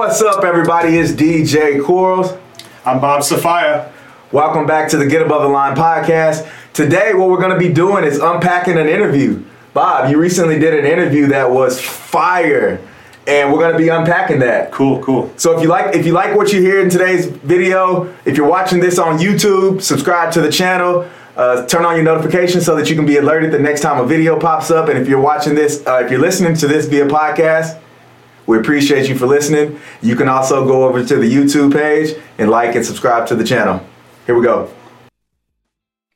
[0.00, 0.96] What's up, everybody?
[0.96, 2.32] It's DJ Quarles.
[2.86, 3.92] I'm Bob Safaya.
[4.32, 6.50] Welcome back to the Get Above the Line podcast.
[6.72, 9.44] Today, what we're going to be doing is unpacking an interview.
[9.74, 12.80] Bob, you recently did an interview that was fire,
[13.26, 14.72] and we're going to be unpacking that.
[14.72, 15.30] Cool, cool.
[15.36, 18.48] So if you like if you like what you hear in today's video, if you're
[18.48, 21.10] watching this on YouTube, subscribe to the channel.
[21.36, 24.06] Uh, turn on your notifications so that you can be alerted the next time a
[24.06, 24.88] video pops up.
[24.88, 27.78] And if you're watching this, uh, if you're listening to this via podcast,
[28.46, 29.80] we appreciate you for listening.
[30.02, 33.44] You can also go over to the YouTube page and like and subscribe to the
[33.44, 33.84] channel.
[34.26, 34.72] Here we go.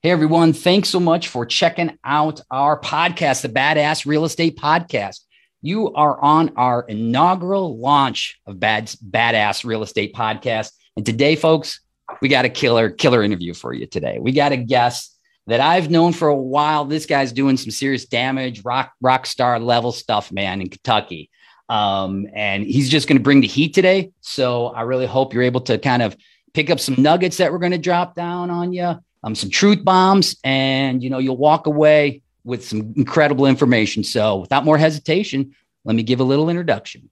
[0.02, 5.20] Hey everyone, thanks so much for checking out our podcast, the Badass Real Estate Podcast.
[5.62, 10.72] You are on our inaugural launch of Bad Badass Real Estate Podcast.
[10.94, 11.80] And today, folks,
[12.20, 14.18] we got a killer, killer interview for you today.
[14.20, 16.84] We got a guest that I've known for a while.
[16.84, 21.30] This guy's doing some serious damage, rock rock star level stuff, man, in Kentucky.
[21.74, 24.12] Um, and he's just going to bring the heat today.
[24.20, 26.16] So I really hope you're able to kind of
[26.52, 28.94] pick up some nuggets that we're going to drop down on you,
[29.24, 34.04] um, some truth bombs, and you know you'll walk away with some incredible information.
[34.04, 37.10] So without more hesitation, let me give a little introduction.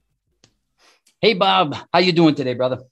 [1.21, 2.83] Hey Bob, how you doing today, brother?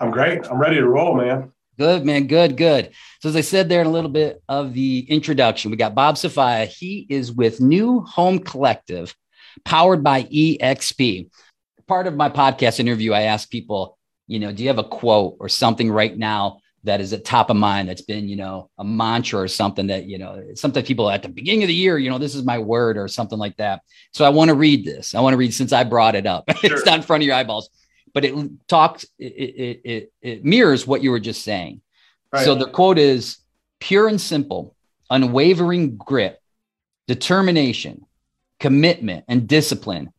[0.00, 0.46] I'm great.
[0.46, 1.52] I'm ready to roll, man.
[1.78, 2.26] Good, man.
[2.26, 2.92] Good, good.
[3.20, 6.14] So, as I said there in a little bit of the introduction, we got Bob
[6.14, 6.66] Safaya.
[6.66, 9.14] He is with New Home Collective,
[9.64, 11.30] powered by EXP.
[11.86, 15.36] Part of my podcast interview, I ask people, you know, do you have a quote
[15.38, 18.84] or something right now that is at top of mind that's been, you know, a
[18.84, 22.10] mantra or something that, you know, sometimes people at the beginning of the year, you
[22.10, 23.82] know, this is my word or something like that.
[24.12, 25.14] So I want to read this.
[25.14, 26.44] I want to read since I brought it up.
[26.56, 26.76] Sure.
[26.76, 27.70] it's not in front of your eyeballs
[28.16, 28.34] but it
[28.66, 31.82] talks it, it, it, it mirrors what you were just saying
[32.32, 32.46] right.
[32.46, 33.36] so the quote is
[33.78, 34.74] pure and simple
[35.10, 36.40] unwavering grit
[37.06, 38.05] determination
[38.60, 40.12] commitment and discipline.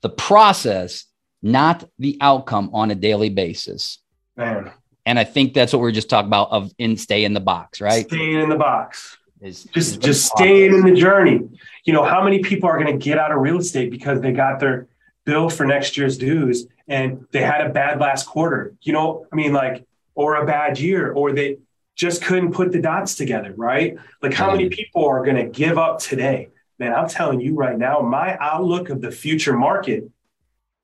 [0.00, 1.06] The process
[1.42, 3.98] not the outcome on a daily basis.
[4.36, 4.72] Man.
[5.06, 7.40] and i think that's what we are just talking about of in stay in the
[7.40, 8.04] box right?
[8.06, 9.16] Staying in the box.
[9.40, 11.40] Is just just staying in the journey.
[11.84, 14.32] You know how many people are going to get out of real estate because they
[14.32, 14.88] got their
[15.24, 19.36] bill for next year's dues and they had a bad last quarter, you know, I
[19.36, 19.84] mean, like,
[20.14, 21.58] or a bad year, or they
[21.96, 23.96] just couldn't put the dots together, right?
[24.22, 26.48] Like, how many people are going to give up today?
[26.78, 30.10] Man, I'm telling you right now, my outlook of the future market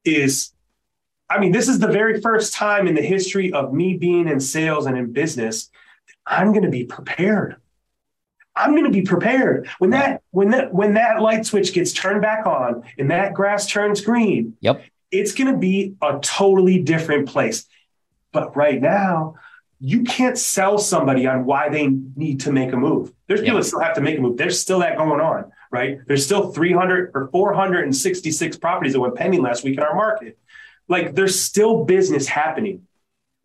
[0.05, 0.53] is
[1.29, 4.41] I mean, this is the very first time in the history of me being in
[4.41, 5.71] sales and in business
[6.27, 7.57] I'm going to be prepared.
[8.55, 12.23] I'm going to be prepared when that when that when that light switch gets turned
[12.23, 14.57] back on and that grass turns green.
[14.61, 17.67] Yep it's going to be a totally different place.
[18.33, 19.35] But right now,
[19.81, 23.13] you can't sell somebody on why they need to make a move.
[23.27, 23.47] There's yeah.
[23.47, 24.37] people that still have to make a move.
[24.37, 25.99] There's still that going on, right?
[26.07, 30.39] There's still 300 or 466 properties that went pending last week in our market.
[30.89, 32.87] Like there's still business happening.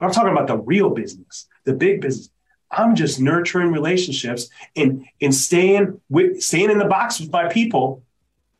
[0.02, 2.30] I'm talking about the real business, the big business.
[2.72, 8.04] I'm just nurturing relationships and, and staying with staying in the box with my people.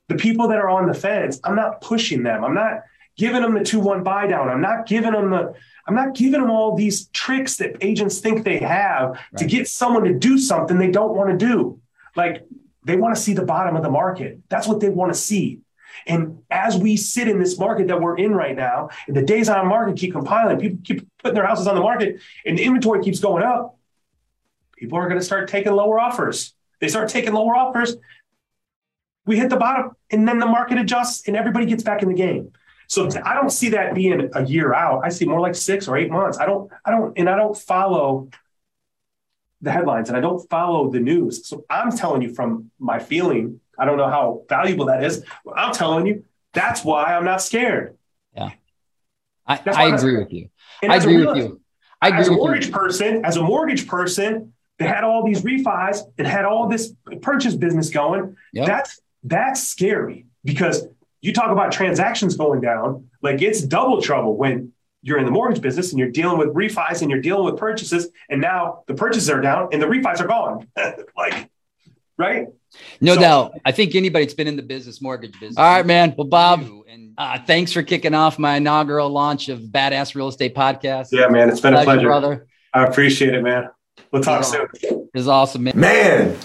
[0.08, 2.46] The people that are on the fence, I'm not pushing them.
[2.46, 2.84] I'm not
[3.18, 4.50] giving them the 2-1 buy down.
[4.50, 5.56] I'm not giving them the
[5.88, 9.38] I'm not giving them all these tricks that agents think they have right.
[9.38, 11.80] to get someone to do something they don't want to do.
[12.16, 12.46] Like
[12.86, 14.40] they want to see the bottom of the market.
[14.48, 15.60] That's what they want to see.
[16.08, 19.50] And as we sit in this market that we're in right now, and the days
[19.50, 23.04] on market keep compiling, people keep putting their houses on the market, and the inventory
[23.04, 23.78] keeps going up,
[24.78, 26.54] people are going to start taking lower offers.
[26.80, 27.96] They start taking lower offers.
[29.26, 32.16] We hit the bottom, and then the market adjusts, and everybody gets back in the
[32.16, 32.52] game.
[32.88, 35.02] So I don't see that being a year out.
[35.04, 36.38] I see more like six or eight months.
[36.38, 38.30] I don't, I don't, and I don't follow
[39.66, 41.48] the headlines and I don't follow the news.
[41.48, 45.26] So I'm telling you from my feeling, I don't know how valuable that is.
[45.54, 47.98] I'm telling you, that's why I'm not scared.
[48.34, 48.52] Yeah.
[49.46, 50.50] I, I agree with you.
[50.82, 51.62] I agree with you.
[52.02, 52.72] I agree as a mortgage you.
[52.72, 57.56] person, as a mortgage person that had all these refis and had all this purchase
[57.56, 58.68] business going, yep.
[58.68, 60.88] that's that's scary because
[61.22, 64.74] you talk about transactions going down, like it's double trouble when
[65.06, 68.10] you're in the mortgage business and you're dealing with refis and you're dealing with purchases,
[68.28, 70.68] and now the purchases are down and the refis are gone.
[71.16, 71.48] like,
[72.18, 72.48] right?
[73.00, 73.60] No so, doubt.
[73.64, 75.58] I think anybody that's been in the business, mortgage business.
[75.58, 76.16] All right, man.
[76.18, 80.56] Well, Bob, and uh, thanks for kicking off my inaugural launch of Badass Real Estate
[80.56, 81.10] Podcast.
[81.12, 81.50] Yeah, man.
[81.50, 82.48] It's been pleasure, a pleasure, brother.
[82.74, 83.70] I appreciate it, man.
[84.12, 84.68] We'll talk soon.
[85.14, 85.80] It's awesome, man.
[85.80, 86.38] Man,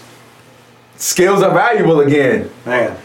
[0.97, 2.51] skills are valuable again.
[2.67, 2.97] Man.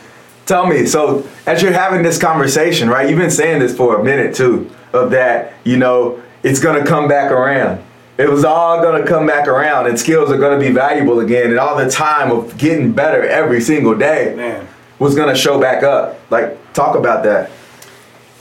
[0.46, 3.10] Tell me, so as you're having this conversation, right?
[3.10, 7.08] You've been saying this for a minute too, of that, you know, it's gonna come
[7.08, 7.84] back around.
[8.18, 11.60] It was all gonna come back around, and skills are gonna be valuable again, and
[11.60, 14.68] all the time of getting better every single day Man.
[15.00, 16.20] was gonna show back up.
[16.30, 17.52] Like, talk about that.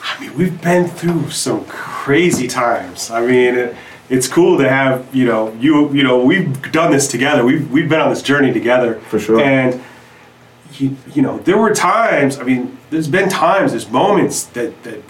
[0.03, 3.11] I mean, we've been through some crazy times.
[3.11, 3.77] I mean, it,
[4.11, 7.45] it's cool to have you know you you know we've done this together.
[7.45, 9.41] We've we've been on this journey together For sure.
[9.41, 9.83] And
[10.79, 12.39] you, you know, there were times.
[12.39, 15.03] I mean, there's been times, there's moments that that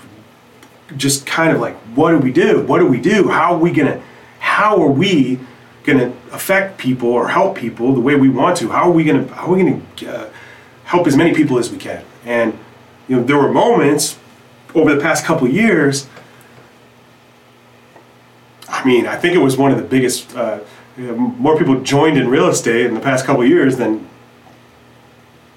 [0.96, 2.62] just kind of like, what do we do?
[2.62, 3.28] What do we do?
[3.28, 4.02] How are we gonna?
[4.38, 5.40] How are we
[5.84, 8.68] gonna affect people or help people the way we want to?
[8.70, 9.26] How are we gonna?
[9.34, 10.30] How are we gonna uh,
[10.84, 12.04] help as many people as we can?
[12.24, 12.58] And
[13.08, 14.18] you know, there were moments
[14.74, 16.08] over the past couple years.
[18.68, 20.34] I mean, I think it was one of the biggest.
[20.34, 20.60] Uh,
[20.96, 24.08] you know, more people joined in real estate in the past couple years than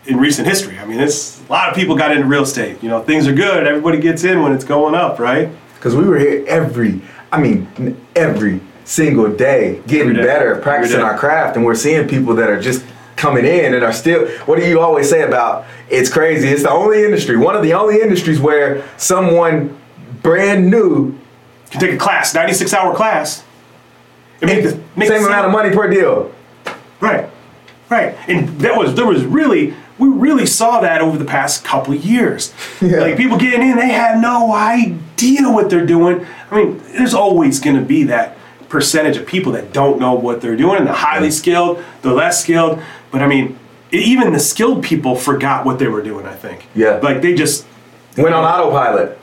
[0.08, 0.80] in recent history.
[0.80, 2.82] I mean, it's a lot of people got into real estate.
[2.82, 3.68] You know, things are good.
[3.68, 5.50] Everybody gets in when it's going up, right?
[5.76, 7.02] Because we were here every,
[7.32, 10.24] I mean, every single day, getting day.
[10.24, 13.94] better, practicing our craft, and we're seeing people that are just coming in and are
[13.94, 14.28] still.
[14.46, 15.66] What do you always say about?
[15.90, 16.48] It's crazy.
[16.48, 19.78] It's the only industry, one of the only industries where someone
[20.22, 21.18] brand new,
[21.70, 23.44] can take a class, 96 hour class.
[24.42, 26.32] And make the make same amount of money per deal.
[27.00, 27.30] Right,
[27.90, 31.94] right, and that was there was really we really saw that over the past couple
[31.94, 32.54] of years.
[32.82, 32.98] Yeah.
[33.00, 36.26] Like people getting in, they have no idea what they're doing.
[36.52, 38.38] I mean, there's always going to be that
[38.70, 42.42] percentage of people that don't know what they're doing, and the highly skilled, the less
[42.44, 42.82] skilled.
[43.12, 43.58] But I mean,
[43.92, 46.26] even the skilled people forgot what they were doing.
[46.26, 46.68] I think.
[46.76, 46.98] Yeah.
[47.02, 47.66] Like they just
[48.18, 49.18] Went on autopilot.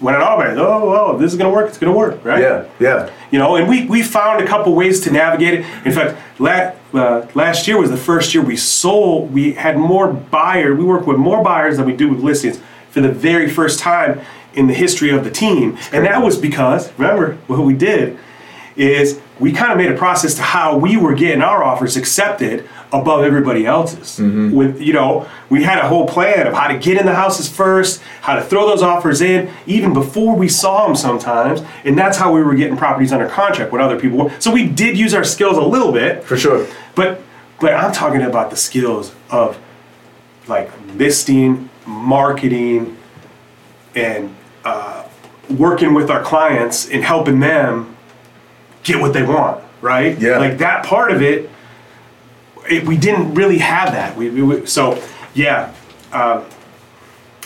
[0.00, 0.56] went on right.
[0.58, 1.68] Oh, oh, this is going to work.
[1.68, 2.40] It's going to work, right?
[2.42, 3.10] Yeah, yeah.
[3.30, 6.72] you know and we, we found a couple ways to navigate it in fact la-
[6.94, 11.06] uh, last year was the first year we sold we had more buyers we worked
[11.06, 14.20] with more buyers than we do with listings for the very first time
[14.54, 15.78] in the history of the team.
[15.92, 18.18] And that was because remember what we did
[18.78, 22.66] is we kind of made a process to how we were getting our offers accepted
[22.92, 24.18] above everybody else's.
[24.18, 27.48] With you know we had a whole plan of how to get in the houses
[27.48, 32.16] first how to throw those offers in even before we saw them sometimes and that's
[32.16, 34.30] how we were getting properties under contract when other people.
[34.38, 36.24] So we did use our skills a little bit.
[36.24, 36.66] For sure.
[36.94, 37.20] but
[37.60, 39.58] but i'm talking about the skills of
[40.46, 42.96] like listing marketing
[43.94, 44.34] and
[44.64, 45.06] uh,
[45.50, 47.96] working with our clients and helping them
[48.82, 50.38] get what they want right Yeah.
[50.38, 51.50] like that part of it,
[52.68, 55.02] it we didn't really have that we, we- we so
[55.34, 55.72] yeah
[56.12, 56.42] uh,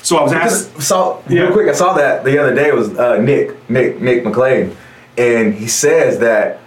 [0.02, 1.42] so i was asked saw Yeah.
[1.42, 1.68] real quick.
[1.68, 2.68] I saw that the other day.
[2.68, 4.76] It was uh, Nick Nick Nick McLean,
[5.16, 6.58] and he says that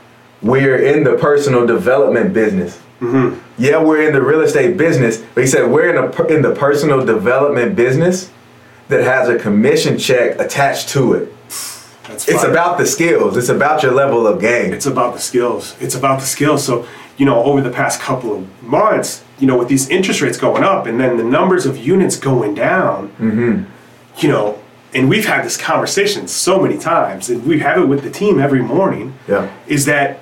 [0.41, 2.79] we're in the personal development business.
[3.01, 3.37] Mm-hmm.
[3.57, 6.55] Yeah, we're in the real estate business, but he said we're in a in the
[6.55, 8.31] personal development business
[8.87, 11.33] that has a commission check attached to it.
[12.07, 12.51] That's It's fine.
[12.51, 13.37] about the skills.
[13.37, 14.73] It's about your level of game.
[14.73, 15.75] it's about the skills.
[15.79, 16.63] It's about the skills.
[16.65, 16.87] So,
[17.17, 20.63] you know, over the past couple of months, you know, with these interest rates going
[20.63, 23.63] up and then the numbers of units going down, mm-hmm.
[24.21, 24.59] you know,
[24.93, 28.39] and we've had this conversation so many times, and we have it with the team
[28.39, 29.51] every morning, Yeah.
[29.67, 30.19] is that,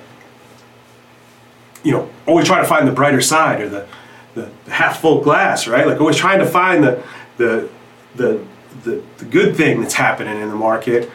[1.84, 3.86] you know, always trying to find the brighter side or the,
[4.34, 5.86] the, the half full glass, right?
[5.86, 7.02] Like always trying to find the,
[7.36, 7.68] the,
[8.16, 8.44] the,
[8.84, 11.10] the, the good thing that's happening in the market.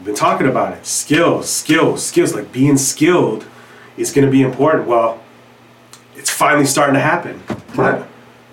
[0.00, 0.86] We've been talking about it.
[0.86, 2.34] Skills, skills, skills.
[2.34, 3.44] Like being skilled
[3.98, 4.88] is going to be important.
[4.88, 5.22] Well,
[6.16, 7.42] it's finally starting to happen.
[7.74, 8.02] Right.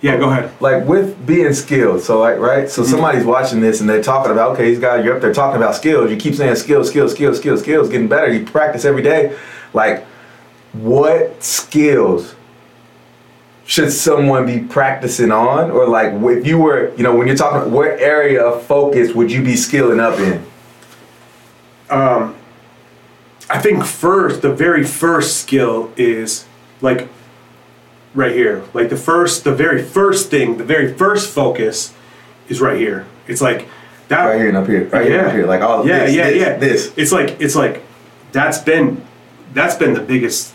[0.01, 0.51] Yeah, go ahead.
[0.59, 2.01] like with being skilled.
[2.01, 2.91] So like right, so mm-hmm.
[2.91, 5.75] somebody's watching this and they're talking about okay, these guys you're up there talking about
[5.75, 6.11] skills.
[6.11, 8.31] You keep saying skills, skills, skills, skills, skills, getting better.
[8.31, 9.37] You practice every day.
[9.73, 10.03] Like,
[10.73, 12.35] what skills
[13.65, 17.71] should someone be practicing on, or like if you were, you know, when you're talking,
[17.71, 20.45] what area of focus would you be skilling up in?
[21.89, 22.35] Um,
[23.49, 26.45] I think first, the very first skill is
[26.81, 27.07] like
[28.13, 28.63] right here.
[28.73, 31.93] Like the first, the very first thing, the very first focus
[32.49, 33.05] is right here.
[33.27, 33.67] It's like
[34.09, 34.25] that.
[34.25, 36.29] Right here and up here, right here and up here, like all yeah, this, yeah,
[36.29, 36.57] this, yeah.
[36.57, 36.93] this.
[36.97, 37.83] It's like it's like
[38.31, 39.05] that's been
[39.53, 40.53] that's been the biggest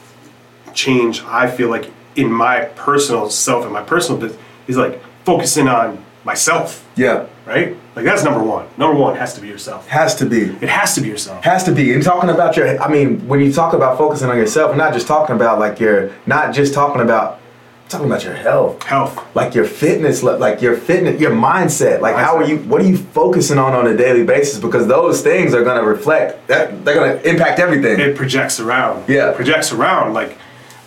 [0.74, 5.68] change I feel like in my personal self and my personal business is like focusing
[5.68, 7.76] on myself, Yeah, right?
[7.94, 8.66] Like that's number one.
[8.76, 9.86] Number one has to be yourself.
[9.88, 10.42] has to be.
[10.42, 11.44] It has to be yourself.
[11.44, 11.92] Has to be.
[11.92, 14.92] And talking about your, I mean, when you talk about focusing on yourself, we're not
[14.94, 17.40] just talking about like your, not just talking about,
[17.88, 19.22] talking about your health, Health.
[19.34, 22.00] like your fitness, like your fitness, your mindset.
[22.00, 24.58] Like how are you, what are you focusing on on a daily basis?
[24.58, 28.00] Because those things are going to reflect, that they're going to impact everything.
[28.00, 29.08] it projects around.
[29.08, 29.30] Yeah.
[29.30, 30.14] It projects around.
[30.14, 30.38] Like,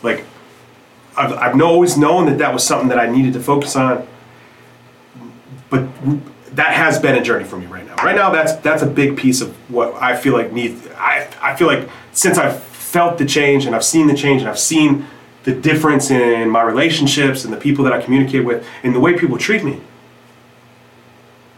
[0.01, 0.23] like
[1.15, 4.07] I've, I've always known that that was something that I needed to focus on.
[5.69, 5.87] But
[6.55, 7.95] that has been a journey for me right now.
[7.95, 10.87] Right now, that's that's a big piece of what I feel like needs.
[10.97, 14.49] I I feel like since I've felt the change and I've seen the change and
[14.49, 15.05] I've seen
[15.43, 19.17] the difference in my relationships and the people that I communicate with and the way
[19.17, 19.81] people treat me.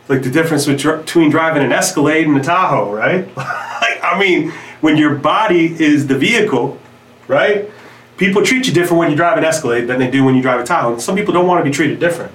[0.09, 3.27] like the difference between driving an Escalade and a Tahoe, right?
[3.37, 4.51] I mean,
[4.81, 6.79] when your body is the vehicle,
[7.27, 7.69] right?
[8.17, 10.59] People treat you different when you drive an Escalade than they do when you drive
[10.59, 10.93] a Tahoe.
[10.93, 12.31] And some people don't want to be treated different,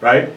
[0.00, 0.30] right?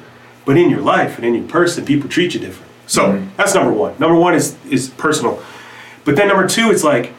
[0.47, 2.71] But in your life and in your person, people treat you different.
[2.87, 3.35] So mm-hmm.
[3.35, 3.95] that's number one.
[3.99, 5.43] Number one is is personal,
[6.05, 7.11] but then number two, it's like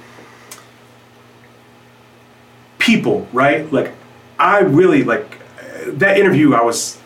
[2.78, 3.70] people, right?
[3.70, 3.92] Like
[4.38, 5.40] I really like
[5.86, 6.98] that interview I was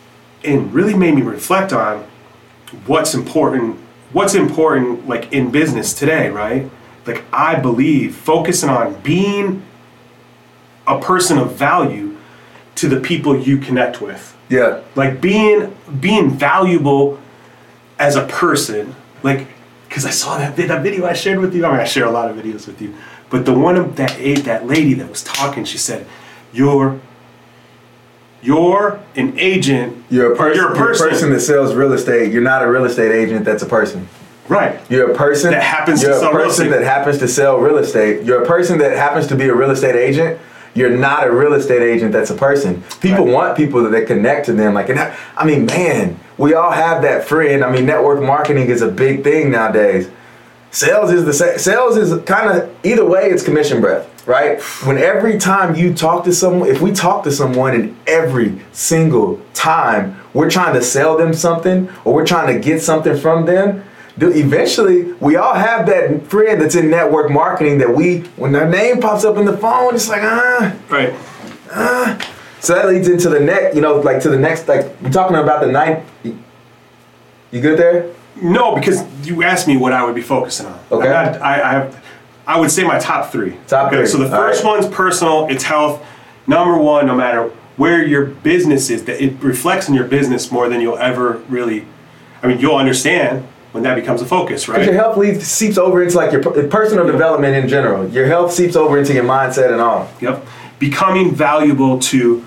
[0.43, 2.05] in really made me reflect on
[2.85, 3.79] what's important
[4.13, 6.69] what's important like in business today, right?
[7.05, 9.63] Like I believe focusing on being
[10.87, 12.02] a person of value
[12.75, 14.35] to the people you connect with.
[14.49, 14.81] Yeah.
[14.95, 17.19] Like being being valuable
[17.99, 19.47] as a person, like
[19.87, 21.65] because I saw that that video I shared with you.
[21.65, 22.95] I mean, I share a lot of videos with you,
[23.29, 26.07] but the one of that eh, that lady that was talking, she said,
[26.51, 26.99] "You're
[28.43, 30.03] you're an agent.
[30.09, 31.05] You're a, person, you're a person.
[31.05, 32.31] You're a person that sells real estate.
[32.31, 33.45] You're not a real estate agent.
[33.45, 34.07] That's a person.
[34.49, 34.79] Right.
[34.89, 37.77] You're a person that happens you're to sell a person that happens to sell real
[37.77, 38.25] estate.
[38.25, 40.39] You're a person that happens to be a real estate agent.
[40.75, 42.11] You're not a real estate agent.
[42.11, 42.83] That's a person.
[42.99, 43.33] People right.
[43.33, 44.73] want people that connect to them.
[44.73, 47.63] Like, and I mean, man, we all have that friend.
[47.63, 50.09] I mean, network marketing is a big thing nowadays.
[50.71, 53.29] Sales is the sales is kind of either way.
[53.29, 54.61] It's commission breath right?
[54.85, 59.41] When every time you talk to someone, if we talk to someone and every single
[59.53, 63.83] time we're trying to sell them something or we're trying to get something from them,
[64.17, 69.01] eventually we all have that friend that's in network marketing that we, when their name
[69.01, 70.75] pops up in the phone, it's like, ah.
[70.89, 71.13] Right.
[71.71, 72.29] Ah.
[72.59, 75.35] So that leads into the next, you know, like to the next, like we're talking
[75.35, 76.07] about the ninth.
[76.23, 78.13] You good there?
[78.41, 80.79] No, because you asked me what I would be focusing on.
[80.91, 81.09] Okay.
[81.09, 82.03] Not, I, I have
[82.45, 83.57] I would say my top three.
[83.67, 84.05] Top okay, three.
[84.07, 84.81] So the first right.
[84.81, 85.47] one's personal.
[85.47, 86.05] It's health.
[86.45, 90.67] Number one, no matter where your business is, that it reflects in your business more
[90.67, 91.85] than you'll ever really.
[92.41, 94.85] I mean, you'll understand when that becomes a focus, right?
[94.85, 98.07] Your health leads, seeps over into like your personal development in general.
[98.09, 100.09] Your health seeps over into your mindset and all.
[100.21, 100.45] Yep.
[100.79, 102.45] Becoming valuable to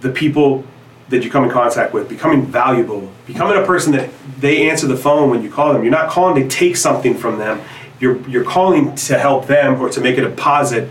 [0.00, 0.64] the people
[1.10, 4.96] that you come in contact with, becoming valuable, becoming a person that they answer the
[4.96, 5.82] phone when you call them.
[5.82, 7.60] You're not calling to take something from them
[8.00, 10.88] you're you're calling to help them or to make a deposit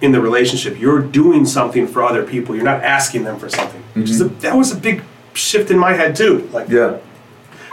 [0.00, 0.78] in the relationship.
[0.78, 2.54] You're doing something for other people.
[2.54, 3.82] You're not asking them for something.
[3.94, 4.26] Mm-hmm.
[4.26, 6.48] A, that was a big shift in my head too.
[6.52, 6.98] Like yeah,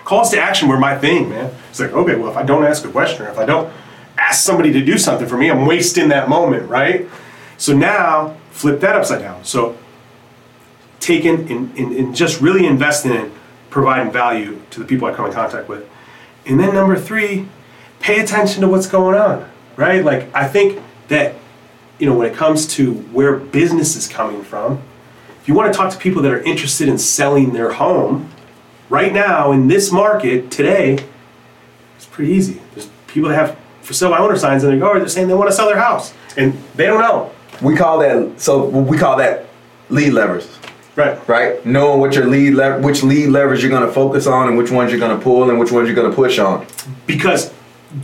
[0.04, 1.54] calls to action were my thing, man.
[1.70, 3.72] It's like okay, well if I don't ask a question or if I don't
[4.18, 7.08] ask somebody to do something for me, I'm wasting that moment, right?
[7.58, 9.44] So now flip that upside down.
[9.44, 9.78] So
[11.00, 13.32] taking in, in, in just really investing in
[13.70, 15.88] providing value to the people I come in contact with.
[16.46, 17.48] And then number three,
[18.00, 20.04] pay attention to what's going on, right?
[20.04, 21.36] Like, I think that,
[22.00, 24.82] you know, when it comes to where business is coming from,
[25.42, 28.30] if you want to talk to people that are interested in selling their home,
[28.94, 31.04] right now in this market today,
[31.96, 32.62] it's pretty easy.
[32.76, 35.02] There's people that have for sale by owner signs in their yard.
[35.02, 37.32] They're saying they want to sell their house, and they don't know.
[37.62, 39.48] We call that so we call that
[39.90, 40.48] lead levers.
[40.96, 41.28] Right.
[41.28, 41.66] Right.
[41.66, 44.70] Knowing what your lead le- which lead levers you're going to focus on, and which
[44.70, 46.68] ones you're going to pull, and which ones you're going to push on.
[47.08, 47.52] Because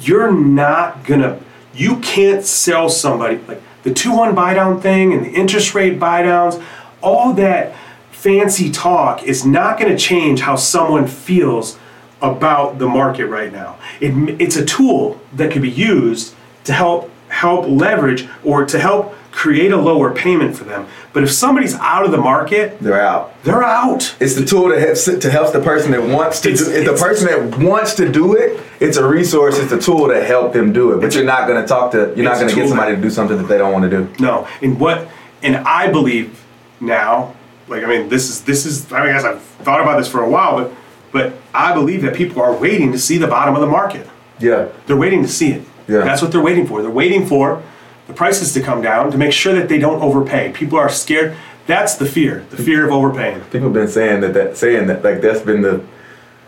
[0.01, 1.39] you're not gonna
[1.73, 6.21] you can't sell somebody like the 2-1 buy down thing and the interest rate buy
[6.21, 6.59] downs
[7.01, 7.73] all that
[8.19, 11.77] fancy talk is not going to change how someone feels
[12.21, 14.11] about the market right now it,
[14.41, 16.35] it's a tool that could be used
[16.65, 20.87] to help help leverage or to help create a lower payment for them.
[21.13, 23.41] But if somebody's out of the market, they're out.
[23.43, 24.15] They're out.
[24.19, 26.71] It's the tool that helps to help the person that wants to it's, do.
[26.71, 29.57] If the person that wants to do it, it's a resource.
[29.57, 31.01] It's a tool to help them do it.
[31.01, 32.13] But you're not going to talk to.
[32.15, 34.13] You're not going to get somebody to do something that they don't want to do.
[34.19, 34.47] No.
[34.61, 35.07] And what?
[35.41, 36.43] And I believe
[36.81, 37.35] now,
[37.69, 38.91] like I mean, this is this is.
[38.91, 40.73] I mean, guess I've thought about this for a while, but
[41.11, 44.07] but I believe that people are waiting to see the bottom of the market.
[44.39, 44.69] Yeah.
[44.85, 45.63] They're waiting to see it.
[45.87, 45.99] Yeah.
[45.99, 46.81] That's what they're waiting for.
[46.81, 47.63] They're waiting for
[48.07, 50.51] the prices to come down to make sure that they don't overpay.
[50.51, 51.35] People are scared.
[51.67, 53.41] That's the fear, the fear of overpaying.
[53.41, 55.85] People have been saying that, that saying that like that's been the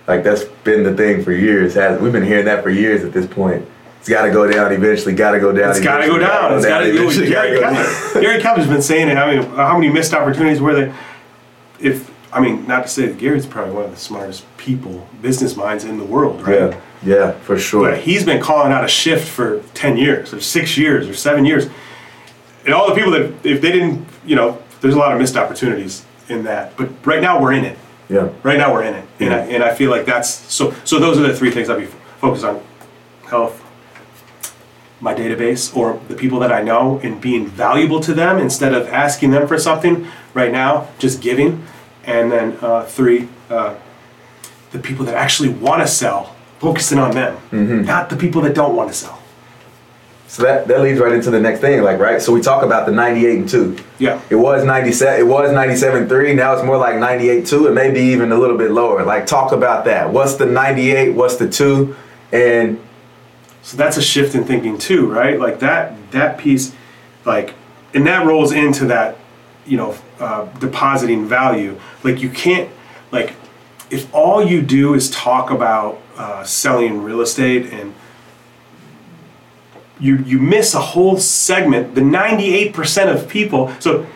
[0.07, 1.75] like that's been the thing for years.
[1.75, 3.67] Has we've been hearing that for years at this point.
[3.99, 5.13] It's got to go down eventually.
[5.13, 5.69] Got to go down.
[5.69, 6.55] It's got to go down.
[6.55, 7.11] It's got to go.
[7.11, 7.59] Gary
[8.19, 9.17] Gary Kevin's been saying it.
[9.17, 10.97] I mean, how many missed opportunities were there?
[11.81, 15.55] If I mean, not to say that Gary's probably one of the smartest people, business
[15.55, 16.71] minds in the world, right?
[16.71, 16.81] Yeah.
[17.03, 17.89] Yeah, for sure.
[17.89, 21.45] But he's been calling out a shift for 10 years, or six years, or seven
[21.45, 21.67] years.
[22.63, 25.35] And all the people that, if they didn't, you know, there's a lot of missed
[25.35, 26.77] opportunities in that.
[26.77, 27.77] But right now we're in it.
[28.07, 28.29] Yeah.
[28.43, 29.05] Right now we're in it.
[29.19, 31.79] And, I, and I feel like that's, so, so those are the three things I'd
[31.79, 31.87] be
[32.19, 32.61] focused on
[33.25, 33.63] health,
[35.01, 38.87] my database, or the people that I know, and being valuable to them instead of
[38.87, 41.65] asking them for something right now, just giving.
[42.05, 43.75] And then uh, three, uh,
[44.71, 47.37] the people that actually want to sell, focusing on them,
[47.85, 49.17] not the people that don't want to sell.
[50.27, 52.21] So that, that leads right into the next thing, like right.
[52.21, 53.77] So we talk about the 98 and two.
[53.99, 54.21] Yeah.
[54.29, 55.19] It was 97.
[55.19, 56.33] It was 97 three.
[56.33, 59.03] Now it's more like 98 two, and maybe even a little bit lower.
[59.03, 60.13] Like talk about that.
[60.13, 61.15] What's the 98?
[61.15, 61.97] What's the two?
[62.31, 62.79] And
[63.61, 65.39] So that's a shift in thinking too, right?
[65.39, 66.75] Like that that piece,
[67.25, 67.53] like,
[67.93, 69.17] and that rolls into that,
[69.65, 71.79] you know, uh, depositing value.
[72.03, 72.69] Like you can't,
[73.11, 73.35] like,
[73.89, 77.93] if all you do is talk about uh, selling real estate and
[79.99, 83.71] you you miss a whole segment, the ninety eight percent of people.
[83.79, 84.07] So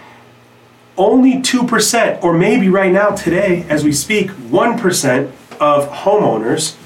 [0.97, 6.77] only 2%, or maybe right now, today, as we speak, 1% of homeowners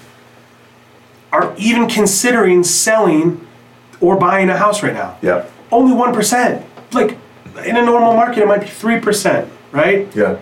[1.32, 3.46] are even considering selling
[4.02, 5.18] or buying a house right now.
[5.22, 6.64] yeah, Only 1%.
[6.94, 7.18] Like
[7.66, 10.08] in a normal market, it might be 3%, right?
[10.16, 10.38] yeah,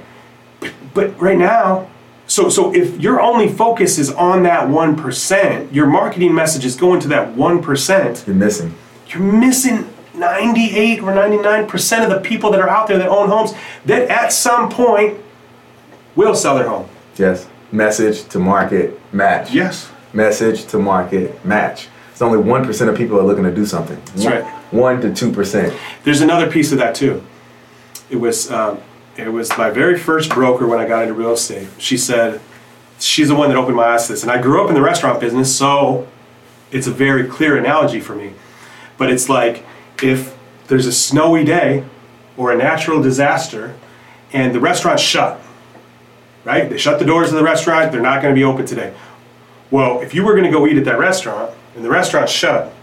[0.94, 1.88] But right now,
[2.28, 7.00] so so if your only focus is on that 1%, your marketing message is going
[7.02, 8.74] to that 1%, you're missing.
[9.08, 13.54] you're missing 98 or 99% of the people that are out there that own homes
[13.86, 15.18] that at some point
[16.16, 16.88] will sell their home.
[17.18, 17.48] Yes.
[17.72, 19.52] Message to market match.
[19.54, 19.90] Yes.
[20.14, 21.88] Message to market match.
[22.12, 24.00] It's only one percent of people are looking to do something.
[24.06, 24.54] That's one, right.
[24.74, 25.78] One to two percent.
[26.04, 27.24] There's another piece of that too.
[28.10, 28.80] It was um,
[29.18, 31.68] it was my very first broker when I got into real estate.
[31.78, 32.42] She said
[33.00, 34.82] she's the one that opened my eyes to this, and I grew up in the
[34.82, 36.08] restaurant business, so
[36.72, 38.34] it's a very clear analogy for me.
[38.98, 39.64] But it's like
[40.02, 40.36] if
[40.68, 41.84] there's a snowy day
[42.36, 43.76] or a natural disaster,
[44.34, 45.40] and the restaurant's shut,
[46.46, 46.70] right?
[46.70, 47.92] They shut the doors of the restaurant.
[47.92, 48.94] They're not going to be open today.
[49.72, 52.74] Well, if you were going to go eat at that restaurant and the restaurant's shut,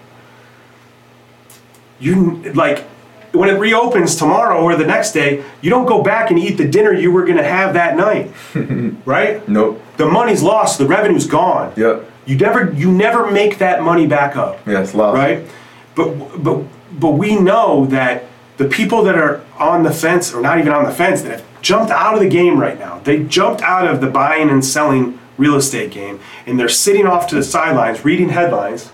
[2.01, 2.85] you like
[3.33, 6.69] when it reopens tomorrow or the next day, you don't go back and eat the
[6.69, 8.31] dinner you were going to have that night,
[9.05, 9.47] right?
[9.49, 9.83] Nope.
[9.97, 11.73] The money's lost, the revenue's gone.
[11.77, 12.11] Yep.
[12.27, 14.95] You never you never make that money back up, Yes.
[14.95, 15.17] Lost.
[15.17, 15.47] right?
[15.95, 18.25] But but but we know that
[18.57, 21.63] the people that are on the fence or not even on the fence that have
[21.63, 23.01] jumped out of the game right now.
[23.01, 27.27] They jumped out of the buying and selling real estate game and they're sitting off
[27.29, 28.93] to the sidelines reading headlines.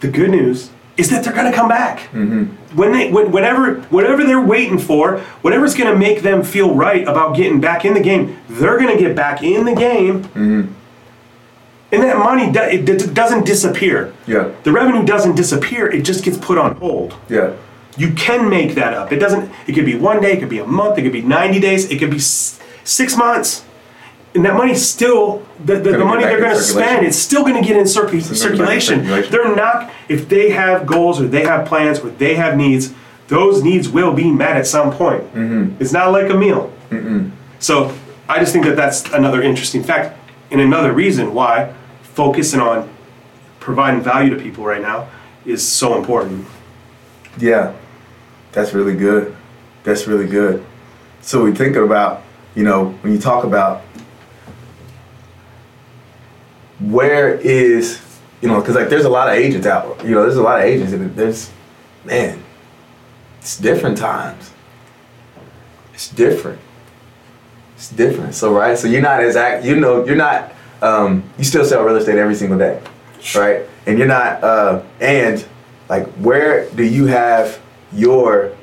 [0.00, 2.00] The good news is that they're going to come back.
[2.12, 2.76] Mm-hmm.
[2.76, 7.02] When they, when, whenever, whatever they're waiting for, whatever's going to make them feel right
[7.02, 10.24] about getting back in the game, they're going to get back in the game.
[10.24, 10.72] Mm-hmm.
[11.92, 14.14] And that money, do, it doesn't disappear.
[14.26, 14.52] Yeah.
[14.62, 15.90] The revenue doesn't disappear.
[15.90, 17.16] It just gets put on hold.
[17.28, 17.56] Yeah.
[17.96, 19.10] You can make that up.
[19.10, 19.50] It doesn't.
[19.66, 20.34] It could be one day.
[20.34, 20.96] It could be a month.
[20.98, 21.90] It could be ninety days.
[21.90, 23.64] It could be s- six months.
[24.34, 27.60] And that money's still the, the, the money they're going to spend it's still going
[27.60, 28.98] to get in circu- gonna get back in circulation.
[29.00, 29.32] circulation.
[29.32, 29.92] They're not.
[30.08, 32.94] If they have goals or they have plans or they have needs,
[33.26, 35.22] those needs will be met at some point.
[35.34, 35.82] Mm-hmm.
[35.82, 36.72] It's not like a meal.
[37.58, 37.94] So
[38.28, 40.16] I just think that that's another interesting fact
[40.50, 42.88] and another reason why focusing on
[43.60, 45.08] providing value to people right now
[45.44, 46.46] is so important.
[47.38, 47.74] Yeah,
[48.52, 49.36] that's really good.
[49.84, 50.64] That's really good.
[51.20, 52.22] So we thinking about,
[52.54, 53.82] you know, when you talk about
[56.80, 58.00] where is,
[58.40, 60.02] you know, because like there's a lot of agents out.
[60.04, 61.50] You know, there's a lot of agents, and there's,
[62.04, 62.42] man,
[63.38, 64.50] it's different times.
[65.94, 66.60] It's different.
[67.76, 68.34] It's different.
[68.34, 69.64] So right, so you're not as act.
[69.64, 70.52] You know, you're not.
[70.82, 72.82] Um, you still sell real estate every single day,
[73.34, 73.66] right?
[73.86, 74.42] And you're not.
[74.42, 75.46] Uh, and
[75.88, 77.60] like, where do you have
[77.92, 78.56] your?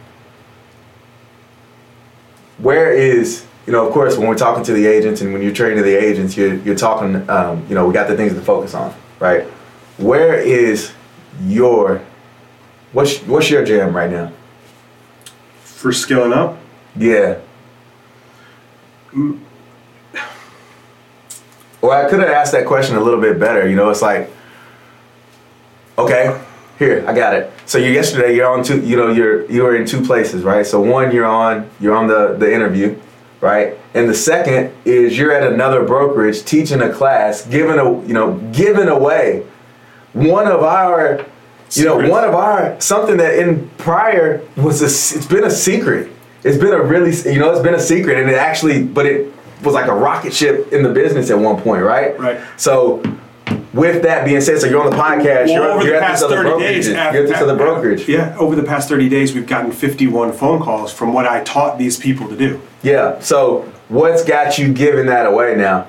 [2.57, 3.85] Where is you know?
[3.85, 6.55] Of course, when we're talking to the agents and when you're training the agents, you're
[6.55, 7.29] you're talking.
[7.29, 9.43] Um, you know, we got the things to focus on, right?
[9.97, 10.93] Where is
[11.45, 12.01] your?
[12.93, 14.31] What's what's your jam right now?
[15.63, 16.57] For skilling up,
[16.95, 17.37] Yeah.
[21.81, 23.67] Well, I could have asked that question a little bit better.
[23.69, 24.29] You know, it's like,
[25.97, 26.41] okay,
[26.79, 27.51] here I got it.
[27.65, 28.81] So you yesterday you're on two.
[28.81, 30.65] You know, you're you were in two places, right?
[30.65, 32.99] So one you're on you're on the the interview,
[33.41, 33.77] right?
[33.93, 38.33] And the second is you're at another brokerage teaching a class, giving a you know
[38.53, 39.45] giving away
[40.13, 41.25] one of our
[41.71, 42.09] you know Secrets.
[42.11, 46.09] one of our something that in prior was a it's been a secret
[46.43, 49.31] it's been a really you know it's been a secret and it actually but it
[49.63, 52.39] was like a rocket ship in the business at one point right Right.
[52.55, 53.03] so
[53.77, 56.07] with that being said so you're on the podcast well, you're, over you're the at
[56.07, 58.07] past this other 30 brokerage days, you're after, at this other brokerage.
[58.09, 61.77] Yeah, over the past 30 days, we've gotten 51 phone calls from what I taught
[61.77, 62.61] these people to do.
[62.81, 65.87] yeah so what's got you giving that away now?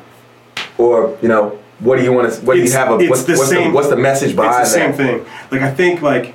[0.77, 3.25] Or you know what do you want to what do you have a it's what's
[3.25, 4.97] the what's, same- the, what's the message behind it's the same that?
[4.97, 5.27] thing.
[5.51, 6.35] Like I think like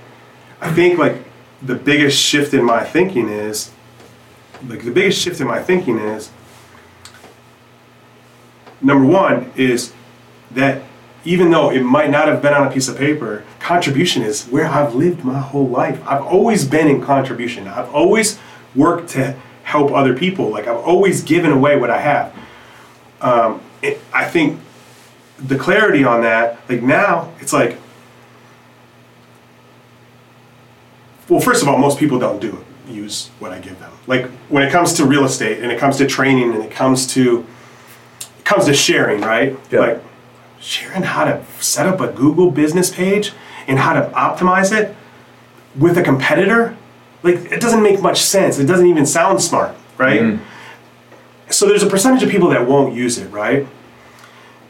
[0.61, 1.17] I think like
[1.61, 3.71] the biggest shift in my thinking is
[4.67, 6.29] like the biggest shift in my thinking is
[8.81, 9.93] number one is
[10.51, 10.81] that
[11.25, 14.67] even though it might not have been on a piece of paper, contribution is where
[14.67, 16.01] I've lived my whole life.
[16.05, 17.67] I've always been in contribution.
[17.67, 18.39] I've always
[18.75, 20.49] worked to help other people.
[20.49, 22.35] Like I've always given away what I have.
[23.21, 24.59] Um, it, I think
[25.37, 27.77] the clarity on that, like now, it's like,
[31.29, 33.91] well, first of all, most people don't do it, use what I give them.
[34.07, 37.07] Like when it comes to real estate and it comes to training and it comes
[37.13, 37.45] to
[38.39, 39.57] it comes to sharing, right?
[39.71, 39.79] Yeah.
[39.79, 40.03] Like
[40.63, 43.33] sharing how to set up a Google business page
[43.67, 44.95] and how to optimize it
[45.75, 46.77] with a competitor,
[47.21, 48.59] like it doesn't make much sense.
[48.59, 50.21] It doesn't even sound smart, right?
[50.21, 51.51] Mm-hmm.
[51.51, 53.67] So there's a percentage of people that won't use it, right?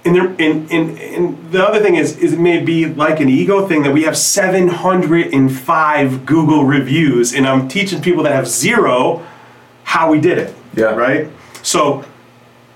[0.05, 3.29] And there, and, and, and the other thing is, is it may be like an
[3.29, 9.25] ego thing that we have 705 Google reviews, and I'm teaching people that have zero
[9.83, 10.55] how we did it.
[10.75, 10.95] Yeah.
[10.95, 11.29] Right.
[11.61, 12.03] So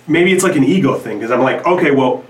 [0.07, 2.23] maybe it's like an ego thing because I'm like, okay, well,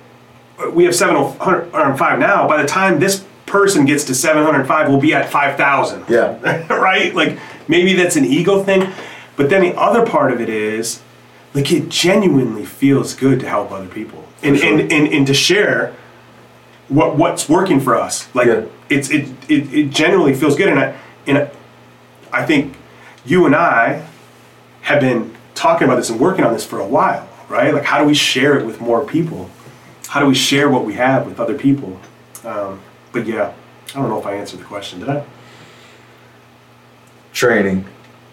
[0.74, 2.48] we have 705 now.
[2.48, 6.06] By the time this person gets to 705, we'll be at 5,000.
[6.10, 6.68] Yeah.
[6.74, 7.14] right?
[7.14, 8.92] Like maybe that's an ego thing.
[9.36, 11.02] But then the other part of it is
[11.54, 14.80] like it genuinely feels good to help other people and, sure.
[14.80, 15.96] and, and, and to share
[16.90, 18.34] what what's working for us.
[18.36, 18.66] Like Yeah.
[18.90, 21.52] it's it, it it genuinely feels good and I and I,
[22.32, 22.76] I think
[23.26, 24.06] you and I
[24.82, 27.74] have been talking about this and working on this for a while, right?
[27.74, 29.50] Like how do we share it with more people?
[30.08, 32.00] How do we share what we have with other people?
[32.46, 32.80] Um,
[33.12, 33.54] but yeah,
[33.90, 35.00] I don't know if I answered the question.
[35.00, 35.24] Did I?
[37.34, 37.86] Training,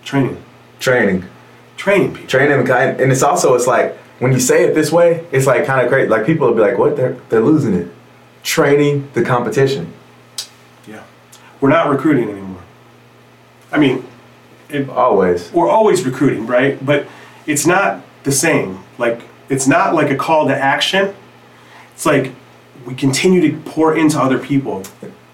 [0.04, 0.42] Training,
[0.80, 1.24] training,
[1.76, 2.28] training people.
[2.28, 5.46] training, the kind, and it's also it's like when you say it this way, it's
[5.46, 6.08] like kind of great.
[6.08, 6.96] Like people will be like, "What?
[6.96, 7.88] They're they're losing it."
[8.42, 9.92] Training the competition.
[10.86, 11.02] Yeah,
[11.60, 12.62] we're not recruiting anymore.
[13.72, 14.06] I mean,
[14.68, 15.50] it, Always.
[15.52, 16.84] we're always recruiting, right?
[16.84, 17.06] But
[17.46, 18.84] it's not the same.
[18.98, 21.14] Like it's not like a call to action.
[21.94, 22.32] It's like
[22.84, 24.82] we continue to pour into other people.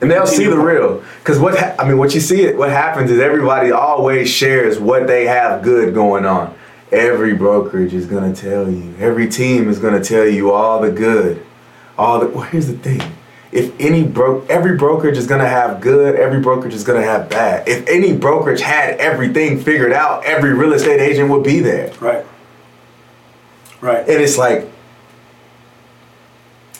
[0.00, 2.70] And they'll see the real, because what ha- I mean, what you see, it what
[2.70, 6.54] happens is everybody always shares what they have good going on.
[6.90, 8.94] Every brokerage is gonna tell you.
[8.98, 11.44] Every team is gonna tell you all the good,
[11.98, 12.26] all the.
[12.28, 13.00] Well, here's the thing:
[13.52, 16.16] if any bro, every brokerage is gonna have good.
[16.16, 17.68] Every brokerage is gonna have bad.
[17.68, 21.92] If any brokerage had everything figured out, every real estate agent would be there.
[22.00, 22.24] Right.
[23.82, 24.00] Right.
[24.00, 24.66] And it's like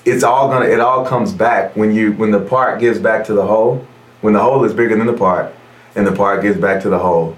[0.04, 3.34] it's all gonna it all comes back when you when the part gives back to
[3.34, 3.86] the whole,
[4.20, 5.54] when the whole is bigger than the part,
[5.94, 7.36] and the part gives back to the whole,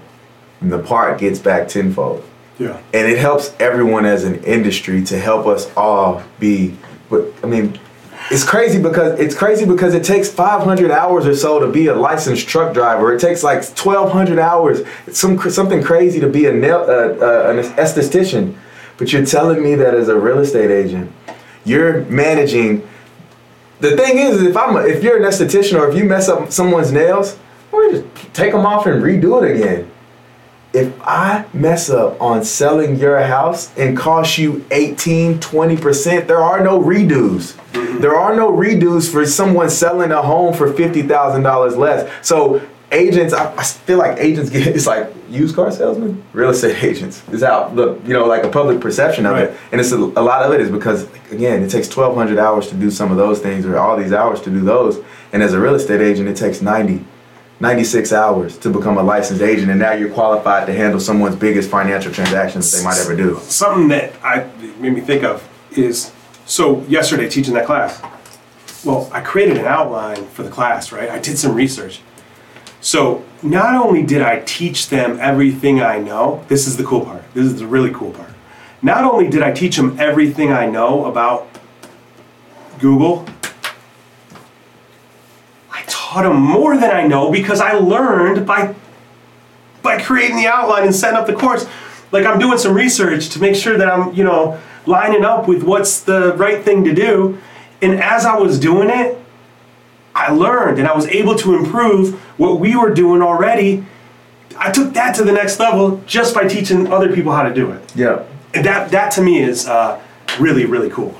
[0.61, 2.23] and the part gets back tenfold.
[2.57, 2.79] yeah.
[2.93, 6.75] And it helps everyone as an industry to help us all be
[7.09, 7.79] but I mean
[8.31, 11.95] it's crazy because it's crazy because it takes 500 hours or so to be a
[11.95, 13.13] licensed truck driver.
[13.13, 14.81] It takes like 1,200 hours.
[15.07, 18.55] It's some something crazy to be a nail, uh, uh, an esthetician.
[18.97, 21.11] But you're telling me that as a real estate agent,
[21.65, 22.87] you're managing.
[23.79, 26.51] The thing is, if I'm a, if you're an esthetician or if you mess up
[26.51, 27.37] someone's nails,
[27.71, 29.89] well, just take them off and redo it again.
[30.73, 36.63] If I mess up on selling your house and cost you 18, 20%, there are
[36.63, 37.53] no redos.
[37.73, 37.99] Mm-hmm.
[37.99, 42.27] There are no redos for someone selling a home for $50,000 less.
[42.27, 46.81] So agents, I, I feel like agents get, it's like used car salesmen, real estate
[46.83, 47.27] agents.
[47.29, 49.49] Is how the, you know, like a public perception of Right.
[49.49, 49.57] it.
[49.71, 52.75] And it's a, a lot of it is because, again, it takes 1,200 hours to
[52.75, 55.03] do some of those things or all these hours to do those.
[55.33, 57.03] And as a real estate agent, it takes 90.
[57.59, 61.69] 96 hours to become a licensed agent, and now you're qualified to handle someone's biggest
[61.69, 63.37] financial transactions they might ever do.
[63.43, 66.11] Something that I made me think of is
[66.45, 68.01] so yesterday teaching that class.
[68.83, 71.09] Well, I created an outline for the class, right?
[71.09, 72.01] I did some research.
[72.83, 77.23] So not only did I teach them everything I know, this is the cool part.
[77.33, 78.29] This is the really cool part.
[78.81, 81.47] Not only did I teach them everything I know about
[82.79, 83.25] Google,
[85.71, 88.75] I taught them more than I know because I learned by
[89.81, 91.65] by creating the outline and setting up the course.
[92.11, 95.63] Like I'm doing some research to make sure that I'm, you know, lining up with
[95.63, 97.37] what's the right thing to do.
[97.81, 99.22] And as I was doing it,
[100.15, 103.85] I learned and I was able to improve what we were doing already.
[104.57, 107.71] I took that to the next level just by teaching other people how to do
[107.71, 107.95] it.
[107.95, 108.23] Yeah.
[108.53, 109.99] And that that to me is uh,
[110.39, 111.15] really really cool.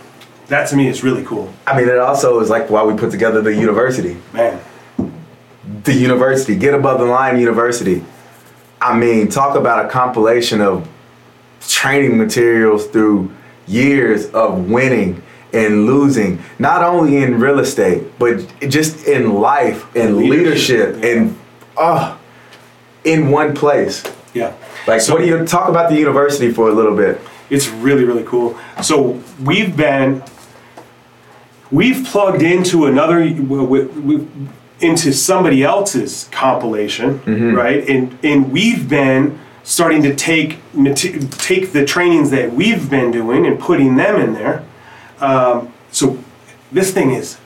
[0.48, 3.12] That to me is really cool, I mean, it also is like why we put
[3.12, 4.18] together the university.
[4.34, 4.60] man.
[5.86, 8.04] The university, Get Above the Line University.
[8.80, 10.88] I mean, talk about a compilation of
[11.62, 13.32] training materials through
[13.68, 20.18] years of winning and losing, not only in real estate, but just in life and
[20.18, 21.40] Leadership, leadership, and
[21.78, 22.18] uh,
[23.04, 24.04] in one place.
[24.34, 24.54] Yeah.
[24.88, 27.22] Like, So- what do you talk about the university for a little bit?
[27.50, 28.58] It's really really cool.
[28.82, 30.24] So we've been
[31.72, 33.40] we've plugged into another we,
[33.86, 34.28] we,
[34.80, 37.22] into somebody else's compilation,
[37.54, 37.88] right?
[37.88, 40.58] And and we've been starting to take
[41.38, 44.64] take the trainings that we've been doing and putting them in there.
[45.20, 46.18] Um, so
[46.72, 47.38] this thing is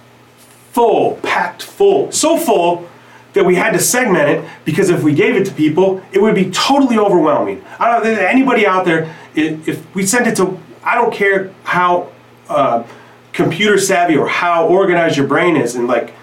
[0.71, 2.87] full, packed full, so full
[3.33, 6.35] that we had to segment it because if we gave it to people, it would
[6.35, 7.63] be totally overwhelming.
[7.79, 12.11] I don't know anybody out there, if we sent it to, I don't care how
[12.49, 12.83] uh,
[13.33, 16.13] computer savvy or how organized your brain is, and like,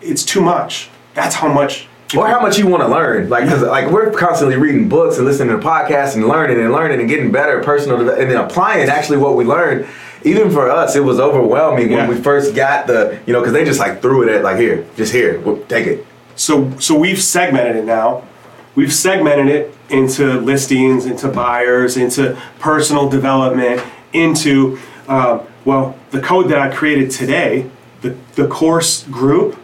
[0.00, 0.88] it's too much.
[1.14, 1.86] That's how much.
[2.16, 3.28] or how much you want to learn.
[3.28, 7.00] Like, cause like we're constantly reading books and listening to podcasts and learning and learning
[7.00, 9.86] and getting better personal and then applying actually what we learned.
[10.24, 13.64] Even for us, it was overwhelming when we first got the, you know, because they
[13.64, 16.06] just like threw it at like here, just here, well, take it.
[16.36, 18.26] So so we've segmented it now.
[18.74, 23.82] We've segmented it into listings, into buyers, into personal development,
[24.12, 29.58] into um, well, the code that I created today, the the course group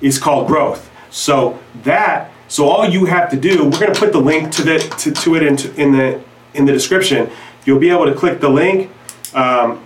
[0.00, 0.90] is called growth.
[1.10, 4.78] So that so all you have to do, we're gonna put the link to the
[4.78, 6.22] to, to it into in the
[6.54, 7.30] in the description.
[7.64, 8.90] You'll be able to click the link.
[9.34, 9.83] Um,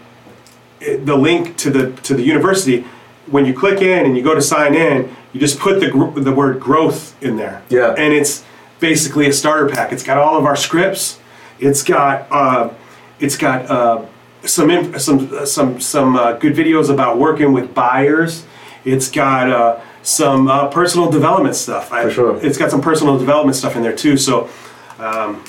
[0.81, 2.85] the link to the to the university
[3.27, 6.19] when you click in and you go to sign in you just put the gr-
[6.21, 7.63] the word growth in there.
[7.69, 7.91] Yeah.
[7.99, 8.45] and it's
[8.81, 9.93] basically a starter pack.
[9.93, 11.19] It's got all of our scripts.
[11.61, 12.71] It's got uh,
[13.21, 14.07] it's got uh,
[14.45, 18.47] some inf- some some some uh, good videos about working with buyers.
[18.85, 21.93] It's got uh, some uh, personal development stuff.
[21.93, 22.37] I- For sure.
[22.47, 24.17] it's got some personal development stuff in there too.
[24.17, 24.49] So
[24.99, 25.45] um,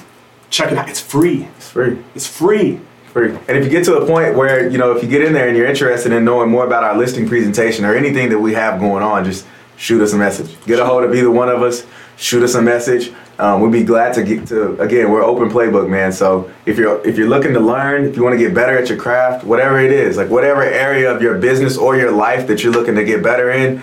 [0.50, 0.90] check it out.
[0.90, 1.48] It's free.
[1.58, 2.00] It's free.
[2.16, 2.80] it's free
[3.14, 3.32] Free.
[3.48, 5.48] And if you get to the point where, you know, if you get in there
[5.48, 8.80] and you're interested in knowing more about our listing presentation or anything that we have
[8.80, 10.56] going on, just shoot us a message.
[10.66, 13.12] Get a hold of either one of us, shoot us a message.
[13.40, 16.12] Um, we'd be glad to get to again, we're open playbook, man.
[16.12, 18.90] So if you're if you're looking to learn, if you want to get better at
[18.90, 22.64] your craft, whatever it is, like whatever area of your business or your life that
[22.64, 23.82] you're looking to get better in,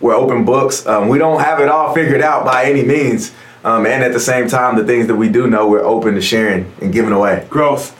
[0.00, 0.86] we're open books.
[0.86, 3.32] Um, we don't have it all figured out by any means.
[3.64, 6.22] Um, and at the same time, the things that we do know, we're open to
[6.22, 7.44] sharing and giving away.
[7.50, 7.97] growth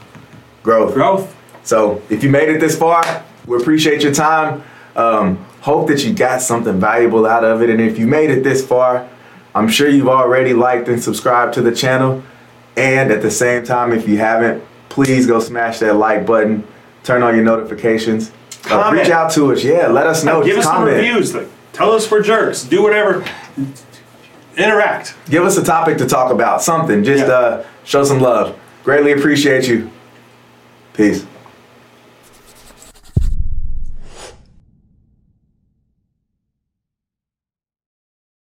[0.63, 0.95] Growth.
[0.95, 4.63] growth So if you made it this far, we appreciate your time.
[4.97, 7.71] Um, hope that you got something valuable out of it.
[7.71, 9.09] And if you made it this far,
[9.55, 12.23] I'm sure you've already liked and subscribed to the channel.
[12.77, 16.67] And at the same time, if you haven't, please go smash that like button,
[17.05, 18.33] turn on your notifications,
[18.71, 19.65] uh, reach out to us.
[19.65, 20.43] Yeah, let us know.
[20.45, 21.35] give us Just some reviews.
[21.35, 22.65] Like, tell us we're jerks.
[22.65, 23.25] Do whatever.
[24.57, 25.15] Interact.
[25.31, 26.63] Give us a topic to talk about.
[26.63, 27.05] Something.
[27.05, 27.33] Just Yeah.
[27.33, 28.57] uh, show some love.
[28.85, 29.91] Greatly appreciate you.
[30.99, 31.38] Peace.